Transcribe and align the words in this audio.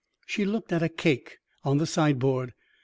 She 0.25 0.45
looked 0.45 0.73
at 0.73 0.81
a 0.81 0.89
cake 0.89 1.37
on 1.63 1.77
the 1.77 1.85
sideboard. 1.85 2.55